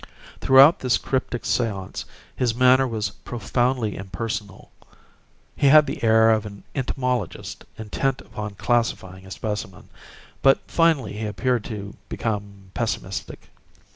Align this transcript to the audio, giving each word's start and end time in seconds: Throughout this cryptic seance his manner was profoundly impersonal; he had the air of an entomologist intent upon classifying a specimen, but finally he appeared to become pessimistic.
Throughout 0.39 0.79
this 0.79 0.97
cryptic 0.97 1.45
seance 1.45 2.05
his 2.35 2.55
manner 2.55 2.87
was 2.87 3.11
profoundly 3.11 3.95
impersonal; 3.95 4.71
he 5.55 5.67
had 5.67 5.85
the 5.85 6.03
air 6.03 6.31
of 6.31 6.47
an 6.47 6.63
entomologist 6.73 7.65
intent 7.77 8.19
upon 8.19 8.55
classifying 8.55 9.27
a 9.27 9.29
specimen, 9.29 9.89
but 10.41 10.59
finally 10.65 11.19
he 11.19 11.27
appeared 11.27 11.63
to 11.65 11.93
become 12.09 12.71
pessimistic. 12.73 13.49